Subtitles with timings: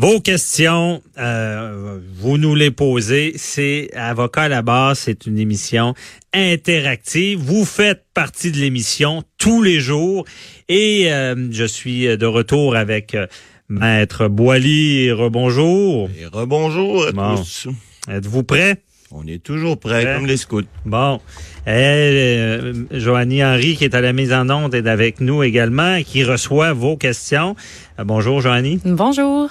[0.00, 3.32] Vos questions, euh, vous nous les posez.
[3.36, 5.94] C'est Avocat à la base, c'est une émission
[6.32, 7.40] interactive.
[7.40, 10.24] Vous faites partie de l'émission tous les jours
[10.68, 13.26] et euh, je suis de retour avec euh,
[13.68, 15.10] Maître Boily.
[15.10, 16.08] Rebonjour.
[16.16, 17.34] Et rebonjour à Bon.
[17.36, 17.66] tous.
[18.08, 18.76] Êtes-vous prêt?
[19.10, 20.14] On est toujours prêts, Prêt.
[20.14, 20.62] comme les scouts.
[20.84, 21.18] Bon.
[21.66, 26.04] Euh, Joanie Henry, qui est à la mise en onde, est avec nous également et
[26.04, 27.56] qui reçoit vos questions.
[27.98, 28.78] Euh, bonjour, Joanie.
[28.84, 29.48] Bonjour.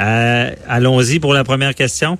[0.00, 2.18] Euh, Allons-y pour la première question.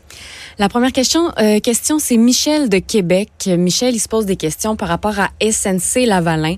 [0.59, 3.31] La première question, euh, question, c'est Michel de Québec.
[3.47, 6.55] Michel, il se pose des questions par rapport à SNC Lavalin.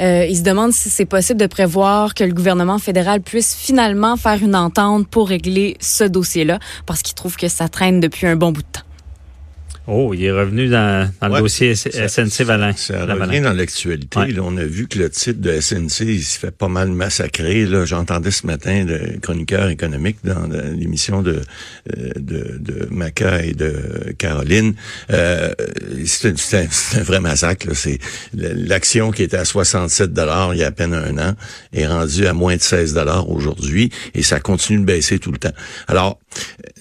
[0.00, 4.16] Euh, il se demande si c'est possible de prévoir que le gouvernement fédéral puisse finalement
[4.16, 8.36] faire une entente pour régler ce dossier-là, parce qu'il trouve que ça traîne depuis un
[8.36, 8.80] bon bout de temps.
[9.86, 11.88] Oh, il est revenu dans, dans le dossier S-
[12.78, 14.18] Ça- revient dans l'actualité.
[14.18, 14.34] Ouais.
[14.40, 17.66] On a vu que le titre de SNC il se fait pas mal massacrer.
[17.84, 21.42] J'entendais ce matin le chroniqueur économique dans l'émission de,
[21.98, 23.74] euh, de, de Maca et de
[24.16, 24.74] Caroline.
[25.10, 25.52] Euh,
[26.06, 26.60] c'est un,
[26.98, 27.68] un- vrai massacre.
[28.32, 30.12] L'action qui était à 67
[30.54, 31.34] il y a à peine un an
[31.74, 32.94] est rendue à moins de 16
[33.28, 35.52] aujourd'hui et ça continue de baisser tout le temps.
[35.88, 36.18] Alors,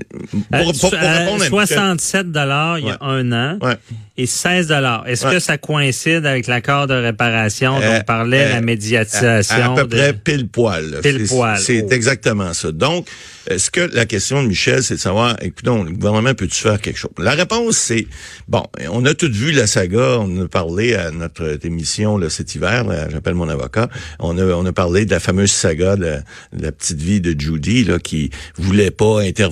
[0.09, 2.97] pour, Euh, pour- pour euh, répondre à Michel- 67 dollars il y a Ouais.
[3.01, 3.77] un an Ouais.
[4.17, 5.03] et 16 dollars.
[5.07, 5.33] Est-ce Ouais.
[5.33, 9.55] que ça coïncide avec l'accord de réparation dont Euh, on parlait, euh, la médiatisation?
[9.55, 10.99] À, à peu de- près pile poil.
[11.01, 11.57] Pile poil.
[11.59, 11.91] C'est Oh.
[11.91, 12.71] exactement ça.
[12.71, 13.07] Donc,
[13.47, 16.97] est-ce que la question de Michel, c'est de savoir, écoute, le gouvernement peut-tu faire quelque
[16.97, 17.11] chose?
[17.17, 18.07] La réponse, c'est,
[18.47, 22.55] bon, on a tout vu la saga, on a parlé à notre émission là, cet
[22.55, 26.15] hiver, j'appelle mon avocat, on a, on a parlé de la fameuse saga de,
[26.53, 29.42] de la petite vie de Judy, là, qui voulait pas intervenir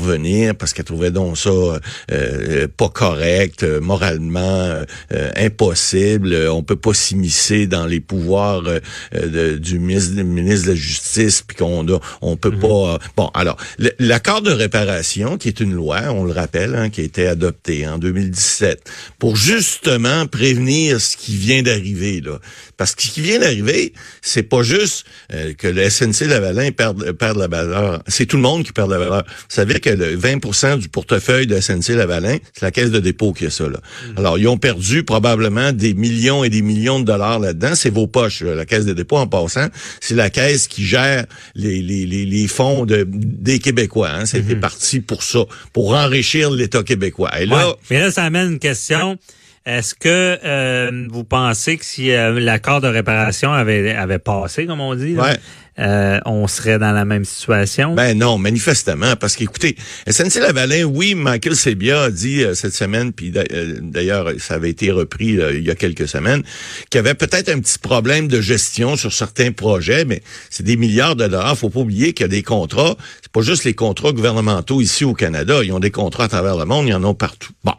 [0.57, 1.49] parce qu'elle trouvait donc ça
[2.11, 4.41] euh, pas correct, euh, moralement
[5.13, 8.79] euh, impossible, euh, on peut pas s'immiscer dans les pouvoirs euh,
[9.15, 11.85] euh, de- du ministre, de la Justice, puis qu'on
[12.21, 12.93] on peut pas.
[12.93, 13.57] euh, bon, alors
[13.99, 17.87] l'accord de réparation, qui est une loi, on le rappelle, hein, qui a été adoptée
[17.87, 22.39] en 2017, pour justement prévenir ce qui vient d'arriver là,
[22.77, 27.11] parce que ce qui vient d'arriver, c'est pas juste euh, que le SNC Lavalin perd,
[27.13, 29.23] perd la valeur, c'est tout le monde qui perd la valeur.
[29.27, 33.33] Vous savez que le 20% du portefeuille de SNC Lavalin, c'est la caisse de dépôt
[33.33, 33.79] qui a ça là.
[34.15, 37.75] Alors ils ont perdu probablement des millions et des millions de dollars là-dedans.
[37.75, 38.41] C'est vos poches.
[38.41, 38.55] là.
[38.55, 39.67] La caisse de dépôt, en passant,
[39.99, 41.25] c'est la caisse qui gère
[41.55, 44.09] les, les, les, les fonds de, des Québécois.
[44.11, 44.25] Hein.
[44.25, 45.39] C'était parti pour ça,
[45.73, 47.31] pour enrichir l'État québécois.
[47.41, 47.73] Et là, Ouais.
[47.89, 49.17] Mais là, ça amène une question.
[49.65, 54.81] Est-ce que euh, vous pensez que si euh, l'accord de réparation avait, avait passé, comme
[54.81, 55.37] on dit, là, Ouais.
[55.79, 57.95] Euh, on serait dans la même situation?
[57.95, 59.75] Ben non, manifestement, parce qu'écoutez,
[60.07, 64.91] SNC-Lavalin, oui, Michael Sebia a dit euh, cette semaine, puis euh, d'ailleurs, ça avait été
[64.91, 66.43] repris euh, il y a quelques semaines,
[66.89, 70.75] qu'il y avait peut-être un petit problème de gestion sur certains projets, mais c'est des
[70.75, 71.57] milliards de dollars.
[71.57, 75.05] Faut pas oublier qu'il y a des contrats, c'est pas juste les contrats gouvernementaux ici
[75.05, 77.53] au Canada, ils ont des contrats à travers le monde, ils en ont partout.
[77.63, 77.73] Bon.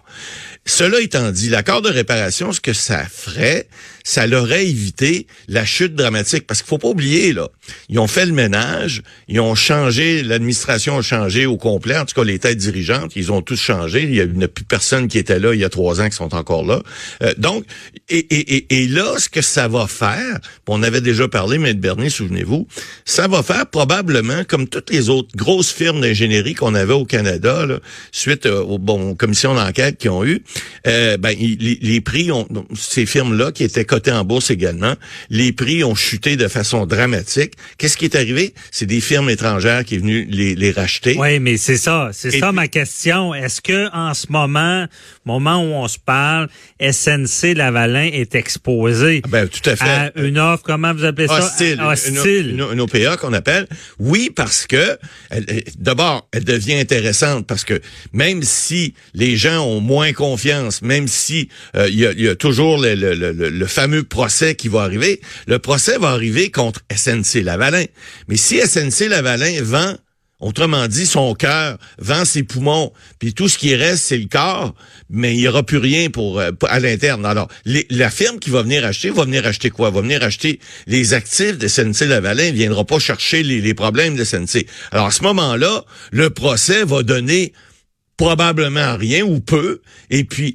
[0.64, 3.66] Cela étant dit, l'accord de réparation, ce que ça ferait,
[4.04, 6.46] ça leur aurait évité la chute dramatique.
[6.46, 7.48] Parce qu'il faut pas oublier, là,
[7.88, 12.14] ils ont fait le ménage, ils ont changé, l'administration a changé au complet, en tout
[12.14, 14.04] cas les têtes dirigeantes, ils ont tous changé.
[14.04, 16.16] Il a n'y a plus personne qui était là il y a trois ans qui
[16.16, 16.82] sont encore là.
[17.22, 17.64] Euh, donc,
[18.08, 21.80] et, et, et, et là, ce que ça va faire, on avait déjà parlé, Maître
[21.80, 22.66] Bernier, souvenez-vous,
[23.04, 27.66] ça va faire probablement, comme toutes les autres grosses firmes d'ingénierie qu'on avait au Canada,
[27.66, 27.78] là,
[28.10, 30.42] suite euh, aux, bon, commissions d'enquête qu'ils ont eues,
[30.86, 34.94] euh, ben, les, les prix ont, ces firmes-là qui étaient cotées en bourse également,
[35.30, 37.52] les prix ont chuté de façon dramatique.
[37.78, 38.54] Qu'est-ce qui est arrivé?
[38.70, 41.16] C'est des firmes étrangères qui est venues les, les racheter.
[41.18, 43.34] Oui, mais c'est ça, c'est ça puis- ma question.
[43.34, 44.86] Est-ce que en ce moment,
[45.24, 46.48] moment où on se parle,
[46.80, 49.84] SNC Lavalin est exposé Ben, tout à fait.
[49.84, 51.38] à une offre, comment vous appelez ça?
[51.38, 52.50] hostile, une, Hostile.
[52.50, 53.66] une- une OPA qu'on appelle.
[53.98, 54.98] Oui, parce que
[55.78, 57.80] d'abord, elle devient intéressante parce que
[58.12, 60.41] même si les gens ont moins confiance,
[60.82, 65.98] même si euh, il y, a, toujours le, fameux procès qui va arriver, le procès
[65.98, 67.84] va arriver contre SNC Lavalin.
[68.28, 69.96] Mais si SNC Lavalin vend
[70.42, 74.74] Autrement dit, son cœur vend ses poumons, puis tout ce qui reste, c'est le corps,
[75.08, 77.24] mais il n'y aura plus rien pour euh, à l'interne.
[77.24, 79.90] Alors, la firme qui va venir acheter, va venir acheter quoi?
[79.90, 80.58] Va venir acheter
[80.88, 84.66] les actifs de SNC Lavalin, ne viendra pas chercher les problèmes de SNC.
[84.90, 87.52] Alors, à ce moment-là, le procès va donner
[88.22, 89.80] probablement rien ou peu.
[90.10, 90.54] Et puis,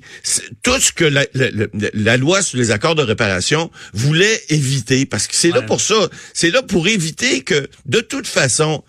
[0.64, 5.36] tout ce que la, la, loi sur les accords de réparation voulait éviter, parce que
[5.36, 8.86] c'est là pour ça, c'est là pour éviter que, de toute façon,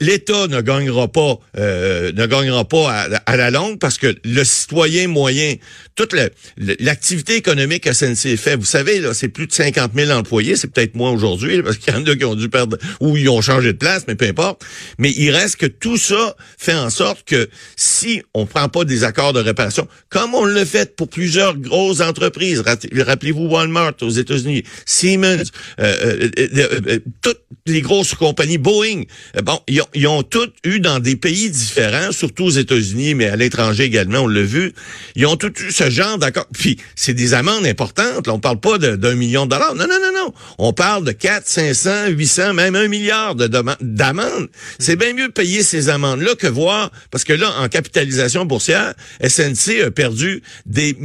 [0.00, 4.44] l'État ne gagnera pas, euh, ne gagnera pas à, à, la longue, parce que le
[4.44, 5.56] citoyen moyen,
[5.96, 6.14] toute
[6.56, 10.94] l'activité économique à fait, vous savez, là, c'est plus de 50 000 employés, c'est peut-être
[10.94, 13.72] moins aujourd'hui, parce qu'il y en a qui ont dû perdre, ou ils ont changé
[13.72, 14.62] de place, mais peu importe.
[14.98, 19.04] Mais il reste que tout ça fait en sorte que si on prend pas des
[19.04, 24.64] accords de réparation, comme on le fait pour plusieurs grosses entreprises, rappelez-vous Walmart aux États-Unis,
[24.86, 25.50] Siemens,
[25.80, 29.02] euh, euh, euh, toutes les grosses compagnies, Boeing,
[29.42, 33.26] bon, ils ont, ils ont toutes eu dans des pays différents, surtout aux États-Unis, mais
[33.26, 34.72] à l'étranger également, on l'a vu,
[35.14, 36.46] ils ont tous eu ce genre d'accord.
[36.52, 38.26] Puis c'est des amendes importantes.
[38.26, 39.74] Là, on parle pas d'un million de dollars.
[39.74, 40.34] Non, non, non, non.
[40.58, 44.48] On parle de 4, 500, 800, même un milliard d'amendes.
[44.78, 47.68] C'est bien mieux de payer ces amendes-là que voir, parce que là, en
[48.00, 48.94] capitalisation boursière,
[49.26, 50.96] SNC a perdu des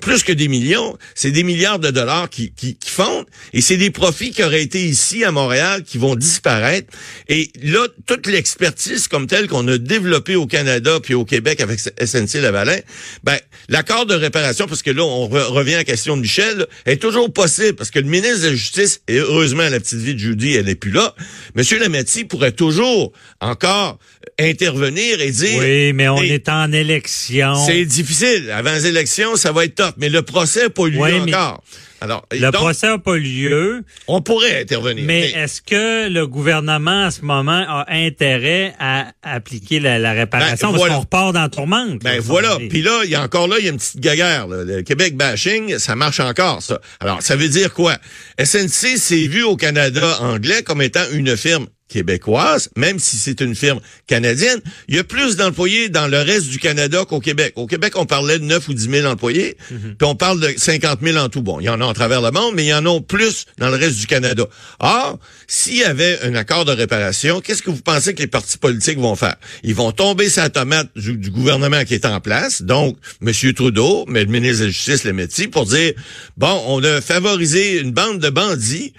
[0.00, 0.96] plus que des millions.
[1.14, 3.26] C'est des milliards de dollars qui, qui, fondent.
[3.52, 6.88] Et c'est des profits qui auraient été ici à Montréal qui vont disparaître.
[7.28, 11.80] Et là, toute l'expertise comme telle qu'on a développée au Canada puis au Québec avec
[11.80, 12.78] SNC Lavalin,
[13.24, 13.38] ben,
[13.68, 17.32] l'accord de réparation, parce que là, on revient à la question de Michel, est toujours
[17.32, 20.54] possible, parce que le ministre de la Justice, et heureusement, la petite vie de Judy,
[20.54, 21.14] elle n'est plus là,
[21.54, 23.98] Monsieur Lametti pourrait toujours encore
[24.38, 25.58] intervenir et dire...
[25.58, 27.54] Oui, mais on est en élection.
[27.66, 28.50] C'est difficile.
[28.50, 31.62] Avant les élections, ça va être top, mais le procès n'a pas eu lieu encore.
[32.02, 33.84] Alors, le procès n'a pas lieu.
[34.08, 35.04] On pourrait intervenir.
[35.04, 40.72] Mais, est-ce que le gouvernement, à ce moment, a intérêt à appliquer la, réparation?
[40.72, 42.02] Ben, parce qu'on repart dans la tourmente.
[42.02, 42.58] Ben voilà.
[42.68, 44.48] Puis là, il y a encore là, il y a une petite gaguerre.
[44.48, 46.80] Le Québec bashing, ça marche encore, ça.
[46.98, 47.96] Alors, ça veut dire quoi?
[48.42, 53.54] SNC s'est vu au Canada anglais comme étant une firme québécoise, même si c'est une
[53.54, 57.52] firme canadienne, il y a plus d'employés dans le reste du Canada qu'au Québec.
[57.56, 59.96] Au Québec, on parlait de 9 ou 10 000 employés, mhm.
[59.98, 61.42] puis on parle de 50 000 en tout.
[61.42, 63.46] Bon, il y en a en travers le monde, mais il y en a plus
[63.58, 64.46] dans le reste du Canada.
[64.80, 68.58] Or, s'il y avait un accord de réparation, qu'est-ce que vous pensez que les partis
[68.58, 69.36] politiques vont faire?
[69.62, 73.32] Ils vont tomber sa tomate du, gouvernement qui est en place, donc M.
[73.54, 75.92] Trudeau, mais le ministre de la Justice, le métier, pour dire,
[76.36, 78.92] bon, on a favorisé une bande de bandits,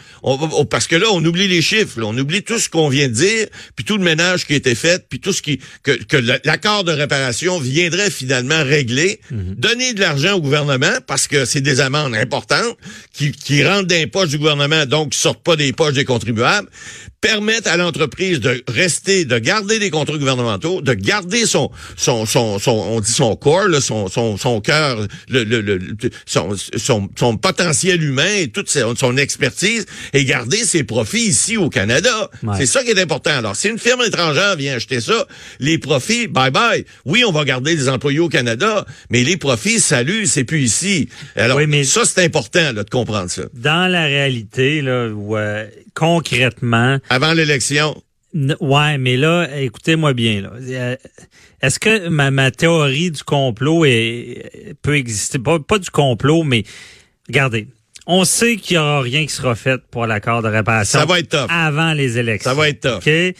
[0.69, 3.13] parce que là, on oublie les chiffres, on oublie tout ce qu'on on vient de
[3.13, 6.17] dire, puis tout le ménage qui a été fait, puis tout ce qui que, que
[6.45, 9.55] l'accord de réparation viendrait finalement régler, mhm.
[9.55, 12.77] donner de l'argent au gouvernement parce que c'est des amendes importantes
[13.11, 16.05] qui, qui rentrent dans les poches du gouvernement, donc qui sortent pas des poches des
[16.05, 16.69] contribuables,
[17.23, 22.59] permettre à l'entreprise de rester, de garder des contrats gouvernementaux, de garder son, son, son,
[22.59, 25.79] son on dit son corps, là, son, son, son cœur, le, le, le
[26.25, 31.69] son, son, son, potentiel humain et toute son expertise et garder ses profits ici au
[31.69, 32.29] Canada.
[32.65, 33.31] C'est ça qui est important.
[33.31, 35.27] Alors, si une firme étrangère vient acheter ça,
[35.59, 36.85] les profits, bye bye.
[37.03, 41.09] Oui, on va garder des employés au Canada, mais les profits, salut, c'est plus ici.
[41.35, 43.41] Alors, mais ça, c'est important là, de comprendre ça.
[43.53, 45.09] Dans la réalité, là,
[45.93, 46.99] concrètement.
[47.09, 48.01] Avant l'élection.
[48.61, 50.43] Ouais, mais là, écoutez-moi bien.
[50.43, 50.51] Là.
[50.57, 50.95] Euh,
[51.61, 55.37] est-ce que ma, ma, théorie du complot est, peut exister?
[55.37, 56.63] Pas, pas du complot, mais
[57.27, 57.67] regardez.
[58.05, 60.99] On sait qu'il n'y aura rien qui sera fait pour l'accord de réparation.
[60.99, 61.49] Ça va être top.
[61.49, 62.51] Avant les élections.
[62.51, 63.03] Ça va être top.
[63.05, 63.35] OK?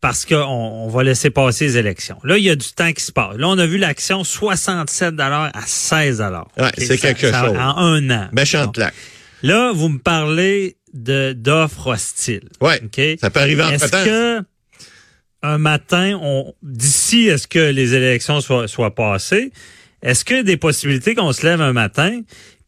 [0.00, 2.16] Parce qu'on on va laisser passer les élections.
[2.24, 3.36] Là, il y a du temps qui se passe.
[3.36, 6.22] Là, on a vu l'action 67 à 16
[6.56, 7.34] ouais, c'est quelque chose.
[7.34, 8.28] En un an.
[8.32, 8.94] Méchante claque.
[9.42, 12.48] Là, vous me parlez de d'offres hostiles.
[12.60, 12.72] Oui.
[13.20, 14.44] Ça peut arriver en Est-ce que
[15.42, 19.52] un matin, on d'ici est-ce que les élections soient, soient passées,
[20.02, 22.20] est-ce qu'il y a des possibilités qu'on se lève un matin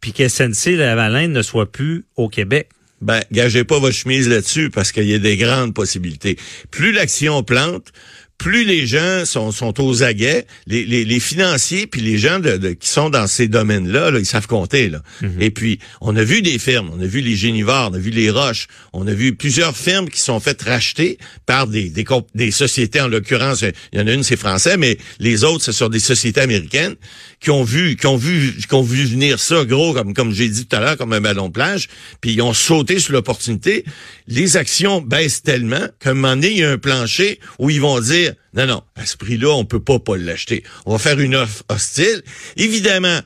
[0.02, 2.69] puis que SNC Lavalin ne soit plus au Québec?
[3.00, 6.37] Ben, gagez pas votre chemise là-dessus parce qu'il y a des grandes possibilités.
[6.70, 7.93] Plus l'action plante,
[8.42, 12.72] plus les gens sont, sont aux aguets, les, les, les financiers puis les gens de,
[12.72, 14.88] qui sont dans ces domaines-là, là, ils savent compter.
[14.88, 15.00] Là.
[15.20, 15.40] Mhm.
[15.40, 18.10] Et puis, on a vu des firmes, on a vu les Génivores, on a vu
[18.10, 22.50] les Roches, on a vu plusieurs firmes qui sont faites racheter par des, des, des
[22.50, 25.88] sociétés, en l'occurrence, il y en a une, c'est français, mais les autres, ce sont
[25.88, 26.96] des sociétés américaines
[27.38, 30.48] qui ont vu, qui ont vu, qui ont vu venir ça gros, comme, comme j'ai
[30.48, 31.88] dit tout à l'heure, comme un ballon de plage,
[32.20, 33.84] puis ils ont sauté sur l'opportunité.
[34.26, 37.81] Les actions baissent tellement qu'à un moment donné, il y a un plancher où ils
[37.81, 40.62] vont dire non, non, à ce prix-là, on peut pas pas l'acheter.
[40.86, 42.22] On va faire une offre hostile.
[42.56, 43.20] Évidemment,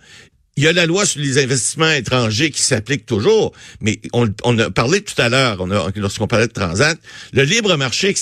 [0.56, 4.70] il y a la loi sur les investissements étrangers qui s'applique toujours, mais on, a
[4.70, 6.98] parlé tout à l'heure, lorsqu'on parlait de Transat,
[7.32, 8.14] le libre marché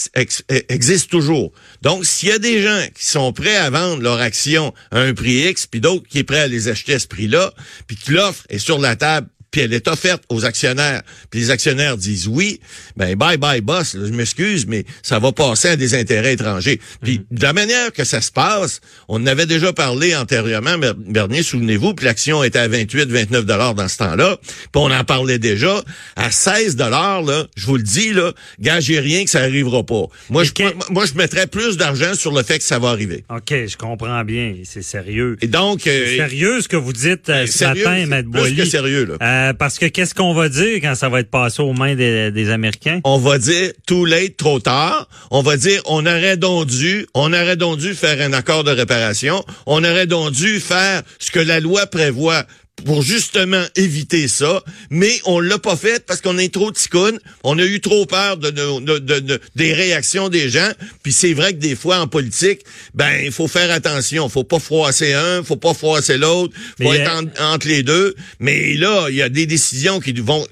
[0.69, 1.53] existe toujours.
[1.83, 5.15] Donc, s'il y a des gens qui sont prêts à vendre leur action à un
[5.15, 7.55] prix X, puis d'autres qui est prêts à les acheter à ce prix-là,
[7.87, 11.53] puis que l'offre est sur la table puis elle est offerte aux actionnaires, puis les
[11.53, 12.59] actionnaires disent oui,
[12.97, 16.81] ben bye bye boss, je m'excuse, mais ça va passer à des intérêts étrangers.
[17.05, 17.39] Puis mhm.
[17.39, 20.75] de la manière que ça se passe, on en avait déjà parlé antérieurement,
[21.07, 25.05] Bernier, souvenez-vous, puis l'action était à 28, 29 dollars dans ce temps-là, puis on en
[25.05, 25.85] parlait déjà
[26.17, 30.07] à 16 dollars là, je vous le dis là, gagez rien que ça arrivera pas.
[30.31, 30.51] Moi je
[30.91, 33.25] moi je mettrais plus d'argent sur le fait que ça va arriver.
[33.31, 35.37] OK, je comprends bien, c'est sérieux.
[35.43, 38.23] Et donc euh, sérieux ce que vous dites euh, ce matin, M.
[38.23, 38.55] Boily.
[38.55, 39.15] Plus que sérieux là.
[39.23, 42.31] Euh, parce que qu'est-ce qu'on va dire quand ça va être passé aux mains des,
[42.31, 43.01] des Américains?
[43.05, 45.09] On va dire too late, trop tard.
[45.31, 48.71] On va dire on aurait donc dû, on aurait donc dû faire un accord de
[48.71, 49.45] réparation.
[49.67, 52.45] On aurait donc dû faire ce que la loi prévoit
[52.85, 57.59] pour justement éviter ça, mais on l'a pas fait parce qu'on est trop ticone, on
[57.59, 60.71] a eu trop peur de, de, des réactions des gens,
[61.03, 62.61] puis c'est vrai que des fois en politique,
[62.95, 67.11] ben il faut faire attention, faut pas froisser un, faut pas froisser l'autre, faut être
[67.41, 70.47] entre les deux, mais là, il y a des décisions qui vont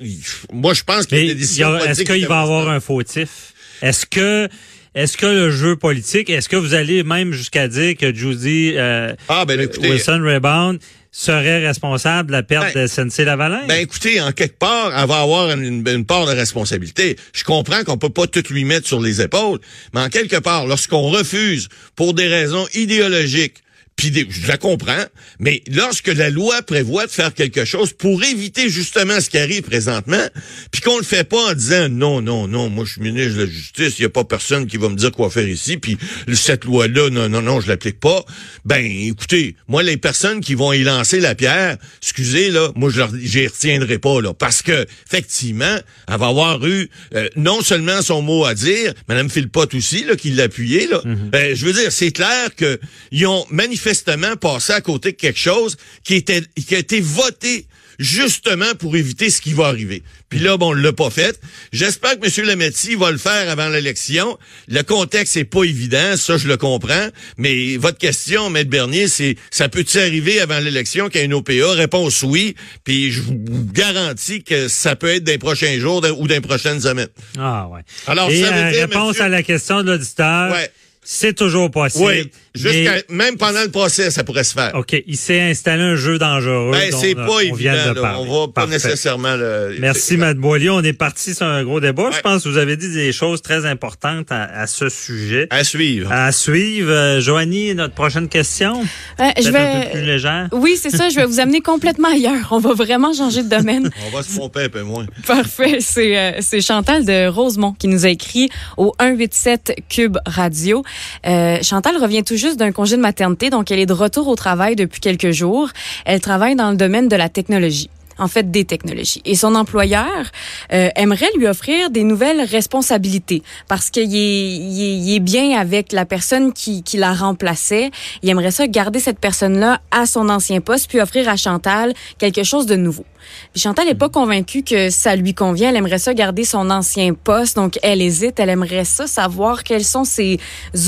[0.53, 3.53] moi je pense qu'il y a des décisions Est-ce qu'il va y avoir un fautif?
[3.83, 4.49] Est-ce que
[4.95, 9.15] est-ce que le jeu politique, est-ce que vous allez même jusqu'à dire que Judy euh,
[9.29, 10.81] ah, ben, écoutez, Wilson Rebound
[11.13, 13.67] serait responsable de la perte ben, de SNC-Lavalin?
[13.69, 17.17] Ben écoutez, en quelque part, elle va avoir une, part de responsabilité.
[17.35, 19.61] Je comprends qu'on peut pas tout lui mettre sur les épaules,
[19.95, 23.63] mais en quelque part, lorsqu'on refuse pour des raisons idéologiques
[24.11, 25.05] puis je la comprends,
[25.39, 29.63] mais lorsque la loi prévoit de faire quelque chose pour éviter justement ce qui arrive
[29.63, 30.27] présentement,
[30.73, 33.45] puis qu'on le fait pas en disant non, non, non, moi je suis ministre de
[33.45, 35.99] la Justice, il y a pas personne qui va me dire quoi faire ici, puis
[36.33, 38.25] cette loi-là, non, non, non, je l'applique pas.
[38.65, 43.03] Ben, écoutez, moi les personnes qui vont y lancer la pierre, excusez là, moi je
[43.23, 45.77] j'y retiendrai pas là, parce que effectivement,
[46.09, 50.17] elle va avoir eu euh, non seulement son mot à dire, Madame Philpott aussi là,
[50.17, 51.01] qui l'a appuyé là.
[51.05, 51.31] Mm-hmm.
[51.31, 52.81] ben, je veux dire, c'est clair que
[53.13, 57.01] ils ont manifesté manifestement passé à côté de quelque chose qui était qui a été
[57.01, 57.67] voté
[57.99, 60.03] justement pour éviter ce qui va arriver.
[60.31, 61.39] Puis là, bon, on l'a pas fait.
[61.73, 62.47] J'espère que M.
[62.47, 64.39] Lametti va le faire avant l'élection.
[64.67, 67.09] Le contexte est pas évident, ça je le comprends.
[67.37, 68.65] Mais votre question, M.
[68.65, 71.73] Bernier, c'est ça peut-il arriver avant l'élection qu'il y ait une OPA?
[71.75, 72.57] Réponse oui.
[72.83, 73.37] Puis je vous
[73.73, 77.13] garantis que ça peut être des prochains jours ou des prochaines semaines.
[77.39, 77.83] Ah ouais.
[78.07, 80.51] Alors, Et, ça veut euh, réponse à la question de l'auditeur.
[80.51, 80.71] Ouais.
[81.05, 82.05] C'est toujours possible.
[82.05, 82.31] Oui.
[82.55, 84.73] Jusqu'à, même pendant le procès, ça pourrait se faire.
[84.75, 84.95] OK.
[85.07, 86.73] Il s'est installé un jeu dangereux.
[86.73, 87.95] Ben, c'est pas évident.
[88.19, 89.77] On va pas nécessairement le.
[89.79, 90.71] Merci, Matt Boilier.
[90.71, 92.11] On est parti sur un gros débat.
[92.13, 95.47] Je pense que vous avez dit des choses très importantes à, ce sujet.
[95.51, 96.11] À suivre.
[96.13, 96.91] À suivre.
[96.91, 98.83] Euh, Joanie, notre prochaine question?
[99.21, 99.59] Euh, je vais.
[99.59, 100.49] Un peu plus légère.
[100.53, 101.09] Oui, c'est ça.
[101.09, 102.49] Je vais vous amener complètement ailleurs.
[102.51, 103.91] On va vraiment changer de domaine.
[104.07, 105.07] On va se tromper un peu moins.
[105.27, 105.79] Parfait.
[105.81, 110.83] C'est, euh, c'est Chantal de Rosemont qui nous a écrit au 187 Cube Radio.
[111.27, 114.35] Euh, Chantal revient tout juste d'un congé de maternité, donc elle est de retour au
[114.35, 115.69] travail depuis quelques jours.
[116.05, 119.23] Elle travaille dans le domaine de la technologie en fait des technologies.
[119.25, 120.31] Et son employeur
[120.73, 126.05] euh, aimerait lui offrir des nouvelles responsabilités parce qu'il est, il est, bien avec la
[126.05, 127.91] personne qui, qui la remplaçait.
[128.23, 132.43] Il aimerait ça garder cette personne-là à son ancien poste puis offrir à Chantal quelque
[132.43, 133.05] chose de nouveau.
[133.53, 135.71] Puis Chantal n'est pas convaincue que ça lui convient.
[135.71, 138.41] Elle aimerait ça garder son ancien poste, donc elle hésite.
[138.41, 140.39] Elle aimerait ça savoir quelles sont ses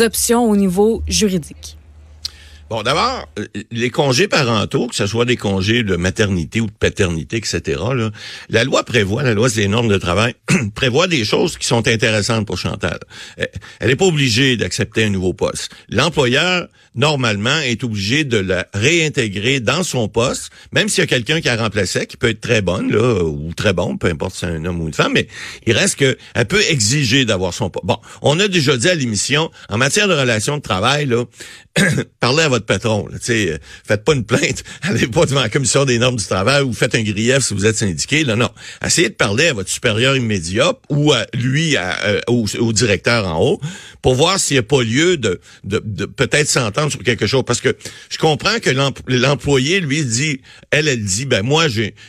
[0.00, 1.76] options au niveau juridique.
[2.70, 3.28] Bon, d'abord,
[3.70, 7.60] les congés parentaux, que ce soit des congés de maternité ou de paternité, etc.,
[7.94, 8.10] là,
[8.48, 10.34] la loi prévoit, la loi des normes de travail,
[10.74, 12.98] prévoit des choses qui sont intéressantes pour Chantal.
[13.36, 15.70] Elle n'est pas obligée d'accepter un nouveau poste.
[15.90, 21.42] L'employeur, normalement, est obligé de la réintégrer dans son poste, même s'il y a quelqu'un
[21.42, 24.40] qui a remplacé, qui peut être très bonne, là, ou très bon, peu importe si
[24.40, 25.28] c'est un homme ou une femme, mais
[25.66, 27.84] il reste que elle peut exiger d'avoir son poste.
[27.84, 31.24] Bon, on a déjà dit à l'émission, en matière de relations de travail, là,
[32.20, 33.06] parlez à votre patron.
[33.08, 36.62] Là, euh, faites pas une plainte, allez pas devant la commission des normes du travail
[36.62, 38.24] ou faites un grief si vous êtes syndiqué.
[38.24, 38.50] Là, non.
[38.84, 43.60] Essayez de parler à votre supérieur immédiat ou à lui, euh, au, directeur en haut,
[44.02, 47.44] pour voir s'il n'y a pas lieu de, de, de peut-être s'entendre sur quelque chose.
[47.46, 47.76] Parce que
[48.10, 48.70] je comprends que
[49.08, 51.66] l'employé, lui, dit, elle, elle dit, ben moi,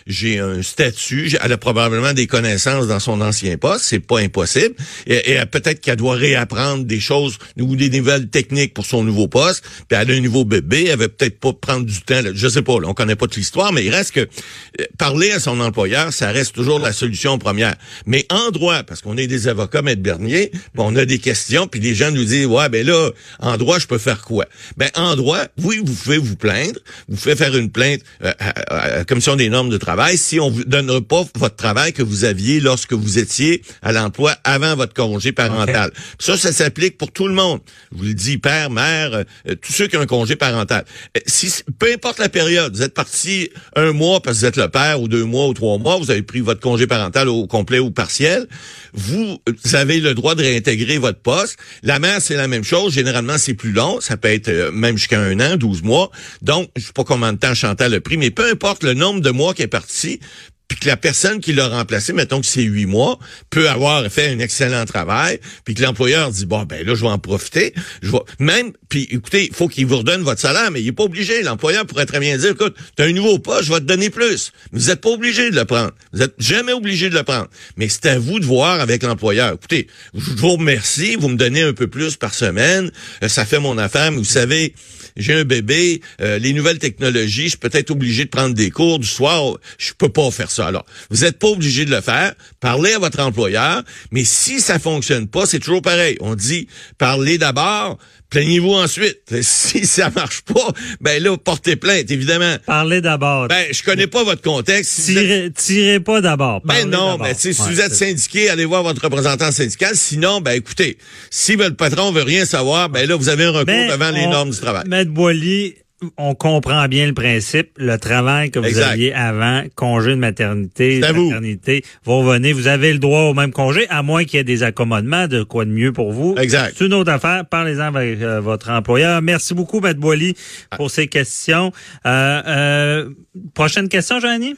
[0.08, 4.76] j'ai un statut, elle a probablement des connaissances dans son ancien poste, c'est pas impossible.
[5.08, 9.28] Et, et peut-être qu'elle doit réapprendre des choses ou des nouvelles techniques pour son nouveau
[9.28, 12.48] poste puis elle a un nouveau bébé, elle va peut-être pas prendre du temps, je
[12.48, 15.40] sais pas, là, on connaît pas toute l'histoire, mais il reste que euh, parler à
[15.40, 17.76] son employeur, ça reste toujours la solution première.
[18.06, 21.80] Mais en droit, parce qu'on est des avocats, Maître Bernier, on a des questions, puis
[21.80, 24.46] les gens nous disent, ouais, ben là, en droit, je peux faire quoi?
[24.78, 28.88] Ben, en droit, oui, vous pouvez vous plaindre, vous pouvez faire une plainte euh, à,
[28.98, 32.26] la Commission des normes de travail si on vous donne pas votre travail que vous
[32.26, 35.92] aviez lorsque vous étiez à l'emploi avant votre congé parental.
[36.20, 37.60] Ça, ça s'applique pour tout le monde.
[37.92, 40.86] Je vous le dis, père, mère, euh, tous ceux qui ont un congé congé parental.
[41.16, 44.58] Euh, Si, peu importe la période, vous êtes parti un mois parce que vous êtes
[44.58, 47.46] le père ou deux mois ou trois mois, vous avez pris votre congé parental au
[47.46, 48.48] complet ou partiel,
[48.94, 49.40] vous,
[49.74, 51.58] avez le droit de réintégrer votre poste.
[51.84, 52.94] La mère, c'est la même chose.
[52.94, 54.00] Généralement, c'est plus long.
[54.02, 56.10] Ça peut être euh, même jusqu'à un an, 12 mois.
[56.42, 59.22] Donc, je sais pas combien de temps Chantal a pris, mais peu importe le nombre
[59.22, 60.20] de mois qui est parti,
[60.68, 63.20] puis que la personne qui l'a remplacé, mettons que c'est huit mois,
[63.50, 67.08] peut avoir fait un excellent travail, puis que l'employeur dit bon ben là je vais
[67.08, 70.88] en profiter, je vais même puis écoutez, faut qu'il vous redonne votre salaire, mais il
[70.88, 71.44] est pas obligé.
[71.44, 74.10] L'employeur pourrait très bien dire écoute, tu as un nouveau poste, je vais te donner
[74.10, 74.52] plus.
[74.72, 75.92] Mais vous êtes pas obligé de le prendre.
[76.14, 77.48] Vous êtes jamais obligé de le prendre.
[77.76, 79.54] Mais c'est à vous de voir avec l'employeur.
[79.54, 82.92] Écoutez, je vous remercie, vous me donnez un peu plus par semaine,
[83.24, 84.74] euh, ça fait mon affaire, mais vous savez,
[85.18, 89.00] j'ai un bébé, euh, les nouvelles technologies, je suis peut-être obligé de prendre des cours
[89.00, 90.55] du soir, je peux pas faire ça.
[90.64, 92.34] Alors, vous n'êtes pas obligé de le faire.
[92.60, 96.18] Parlez à votre employeur, mais si ça fonctionne pas, c'est toujours pareil.
[96.22, 97.98] On dit, parlez d'abord,
[98.30, 99.20] plaignez-vous ensuite.
[99.42, 100.68] Si ça marche pas,
[101.02, 102.56] ben là, portez plainte, évidemment.
[102.66, 103.48] Parlez d'abord.
[103.48, 104.92] Ben, je connais pas votre contexte.
[104.92, 106.62] Si vous êtes- tirez, tirez pas d'abord.
[106.64, 109.96] ben non, ben, si Ouais, vous êtes syndiqué, allez voir votre représentant syndical.
[109.96, 110.98] Sinon, ben écoutez,
[111.30, 114.50] si le patron veut rien savoir, ben là, vous avez un recours devant les normes
[114.52, 114.84] du travail.
[114.88, 115.76] Maître Boily,
[116.18, 117.72] on comprend bien le principe.
[117.78, 118.92] Le travail que vous Exact.
[118.92, 121.26] aviez avant, congé de maternité, à vous.
[121.26, 124.44] maternité, vous revenez, vous avez le droit au même congé, à moins qu'il y ait
[124.44, 126.36] des accommodements, de quoi de mieux pour vous.
[126.38, 126.76] Exact.
[126.78, 127.46] C'est une autre affaire.
[127.46, 129.22] Parlez-en avec euh, votre employeur.
[129.22, 130.36] Merci beaucoup, Maître Boily,
[130.76, 131.72] pour ces questions.
[132.06, 133.10] Euh, euh,
[133.54, 134.56] prochaine question, Joanie?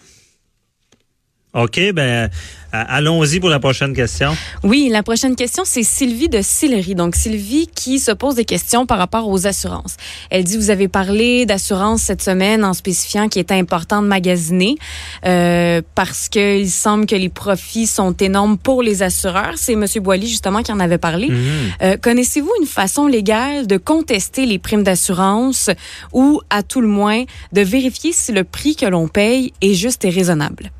[1.54, 2.30] OK, ben
[2.72, 4.36] allons-y pour la prochaine question.
[4.64, 6.96] Oui, la prochaine question, c'est Sylvie de Sillery.
[6.96, 9.96] Donc, Sylvie qui se pose des questions par rapport aux assurances.
[10.30, 14.76] Elle dit, vous avez parlé d'assurance cette semaine en spécifiant qu'il était important de magasiner
[15.26, 19.54] euh, parce qu'il semble que les profits sont énormes pour les assureurs.
[19.56, 19.86] C'est M.
[20.02, 21.30] Boily, justement, qui en avait parlé.
[21.82, 25.70] Euh, Connaissez-vous une façon légale de contester les primes d'assurance
[26.14, 27.24] ou, à tout le moins,
[27.54, 30.72] de vérifier si le prix que l'on paye est juste et raisonnable?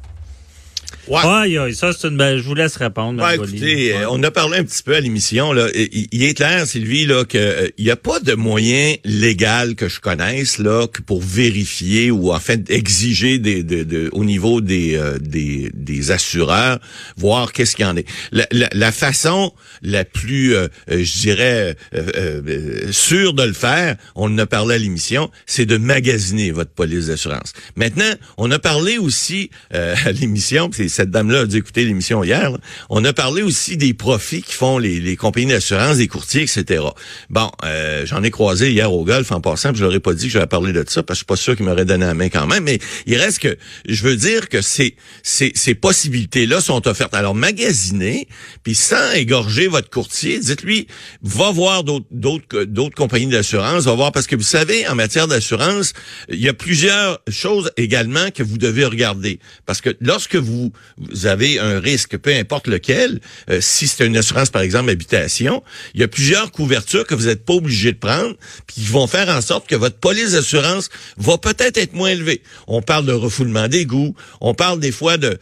[1.08, 1.20] Ouais.
[1.24, 2.40] Aïe, aïe, ça, c'est une belle...
[2.40, 5.54] Je vous laisse répondre, Ouais, écoutez, euh, on a parlé un petit peu à l'émission
[5.54, 5.68] là.
[5.74, 9.76] Il il est clair, Sylvie, là, que euh, il n'y a pas de moyen légal
[9.76, 14.24] que je connaisse là que pour vérifier ou en fait exiger des, de, de- au
[14.26, 16.80] niveau des, euh, des des assureurs
[17.18, 18.06] voir qu'est-ce qu'il y en est.
[18.32, 23.44] La, la, la façon la plus, euh, euh, je dirais, euh, euh, euh, sûre de
[23.44, 27.54] le faire, on en a parlé à l'émission, c'est de magasiner votre police d'assurance.
[27.76, 32.24] Maintenant, on a parlé aussi euh, à l'émission, puis cette dame-là a dû écouter l'émission
[32.24, 32.52] hier,
[32.90, 36.84] on a parlé aussi des profits qui font les, les compagnies d'assurance, des courtiers, etc.
[37.30, 40.14] Bon, euh, j'en ai croisé hier au golf en passant, puis je leur ai pas
[40.14, 42.06] dit que j'allais parler de ça, parce que je suis pas sûr qu'ils m'auraient donné
[42.06, 45.76] la main quand même, mais il reste que, je veux dire que ces, ces, ces
[45.76, 47.14] possibilités-là sont offertes.
[47.14, 48.28] Alors, magasiner,
[48.64, 50.88] puis sans égorger votre courtier, dites-lui,
[51.22, 55.94] va voir d'autres d'autres compagnies d'assurance, va voir, parce que vous savez, en matière d'assurance,
[56.30, 59.40] il y a plusieurs choses également que vous devez regarder.
[59.68, 63.20] Parce que lorsque vous, vous avez un risque, peu importe lequel,
[63.50, 67.26] euh, si c'est une assurance, par exemple, habitation, il y a plusieurs couvertures que vous
[67.26, 70.90] n'êtes pas obligé de prendre, puis qui vont faire en sorte que votre police d'assurance
[71.18, 72.42] va peut-être être moins élevée.
[72.68, 75.38] On parle de refoulement d'égouts, on parle des fois de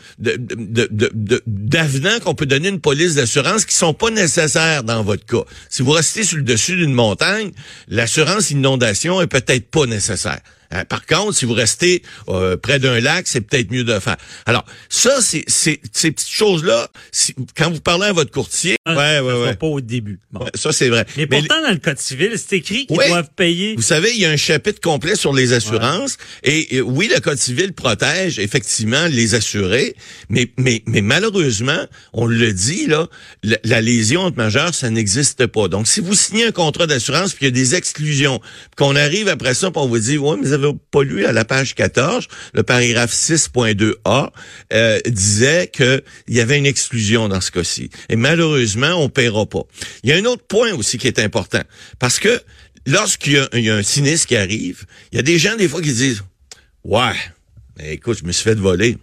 [1.45, 5.43] d'avenants qu'on peut donner une police d'assurance qui sont pas nécessaires dans votre cas.
[5.69, 7.51] Si vous restez sur le dessus d'une montagne,
[7.87, 10.39] l'assurance inondation est peut-être pas nécessaire.
[10.71, 13.99] Hein, Par contre, si vous restez euh, près d'un lac, c'est peut-être mieux de le
[13.99, 14.17] faire.
[14.45, 19.23] Alors, ça, c'est ces petites choses-là, si- quand vous parlez à votre courtier, ouais, Ça
[19.23, 19.55] ouais, sera ouais.
[19.55, 20.19] pas au début.
[20.31, 20.43] Bon.
[20.43, 21.05] Ouais, Ça, c'est vrai.
[21.17, 23.07] Mais Mais pourtant, dans le Code civil, c'est écrit qu'ils Ouais.
[23.09, 23.75] doivent payer.
[23.75, 26.17] vous savez, il y a un chapitre complet sur les assurances.
[26.43, 29.95] Et, et oui, le Code civil protège effectivement les assurés,
[30.29, 33.07] mais, mais, mais malheureusement, on le dit, là,
[33.43, 35.67] la, la lésion majeure, ça n'existe pas.
[35.67, 38.39] Donc, si vous signez un contrat d'assurance puis qu'il y a des exclusions,
[38.77, 41.45] qu'on arrive après ça, puis on vous dit, ouais, mais avez pas lu à la
[41.45, 44.29] page 14, le paragraphe 6.2a
[44.73, 47.89] euh, disait que il y avait une exclusion dans ce cas-ci.
[48.09, 49.63] Et malheureusement, on paiera pas.
[50.03, 51.61] Il y a un autre point aussi qui est important,
[51.99, 52.41] parce que
[52.85, 55.67] lorsqu'il y a, y a un sinistre qui arrive, il y a des gens des
[55.67, 56.23] fois qui disent
[56.83, 57.15] Ouais,
[57.77, 58.97] mais écoute, je me suis fait voler.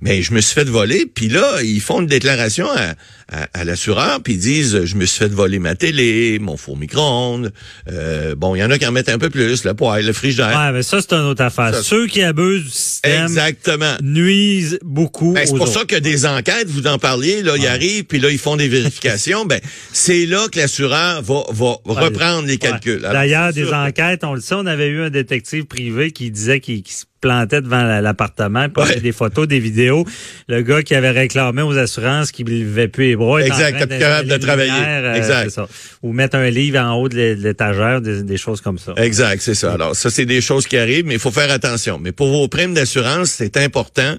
[0.00, 2.94] Mais je me suis fait voler, puis là, ils font une déclaration à,
[3.32, 6.76] à, à l'assureur, puis ils disent je me suis fait voler ma télé, mon four
[6.76, 7.52] micro-ondes.
[7.90, 10.12] Euh, bon, il y en a qui en mettent un peu plus, le poêle, le
[10.12, 10.48] frigidaire.
[10.56, 11.74] Ouais, mais ça, c'est une autre affaire.
[11.74, 13.94] Ça- Ceux qui abusent du système Exactement.
[14.02, 15.72] nuisent beaucoup Ben, c'est pour autres.
[15.72, 18.68] ça que des enquêtes, vous en parliez, là, ils arrivent, puis là, ils font des
[18.68, 19.44] vérifications.
[19.46, 19.60] ben,
[19.92, 23.00] c'est là que l'assureur va, va reprendre les calculs.
[23.00, 26.82] D'ailleurs, des enquêtes, on le sait, on avait eu un détective privé qui disait qu'il
[26.82, 29.00] qu'il se plantait devant l'appartement, puis ouais.
[29.00, 30.04] des photos, des vidéos.
[30.48, 33.40] Le gars qui avait réclamé aux assurances qu'il ne levait plus bras.
[33.40, 34.72] Exact, capable de travailler.
[34.72, 35.50] Euh, exact.
[35.50, 35.68] Ça.
[36.02, 38.94] Ou mettre un livre en haut de l'étagère, des, des, choses comme ça.
[38.96, 39.72] Exact, c'est ça.
[39.72, 41.98] Alors, ça, c'est des choses qui arrivent, mais il faut faire attention.
[42.00, 44.16] Mais pour vos primes d'assurance, c'est important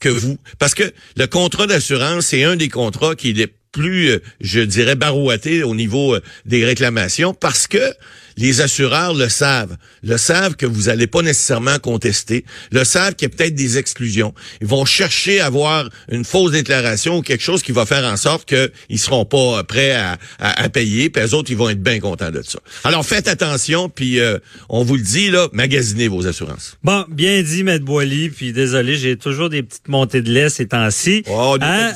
[0.00, 0.38] que vous...
[0.58, 0.84] Parce que
[1.16, 5.74] le contrat d'assurance, c'est un des contrats qui est plus, euh, je dirais, barouetté au
[5.74, 7.92] niveau euh, des réclamations parce que
[8.36, 9.76] les assureurs le savent.
[10.02, 12.44] Le savent que vous n'allez pas nécessairement contester.
[12.70, 14.34] Le savent qu'il y a peut-être des exclusions.
[14.60, 18.16] Ils vont chercher à avoir une fausse déclaration ou quelque chose qui va faire en
[18.16, 21.10] sorte qu'ils seront pas prêts à, à, payer.
[21.10, 22.58] Puis les autres, ils vont être bien contents de ça.
[22.84, 23.88] Alors faites attention.
[23.88, 26.76] Puis euh, on vous le dit, là, magasinez vos assurances.
[26.82, 28.28] Bon, bien dit, Maître Boily.
[28.28, 31.22] Puis désolé, j'ai toujours des petites montées de lait ces temps-ci.
[31.28, 31.92] Oh, hein?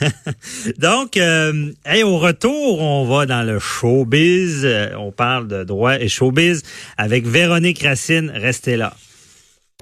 [0.78, 1.72] Donc, euh,
[2.04, 4.62] au retour, on va dans le showbiz.
[4.64, 6.62] Euh, on parle de droit et showbiz
[6.96, 8.30] avec Véronique Racine.
[8.34, 8.94] Restez là.